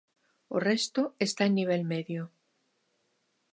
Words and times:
O 0.55 0.57
resto 0.69 1.01
está 1.27 1.43
en 1.47 1.53
nivel 1.59 1.81
medio. 1.93 2.21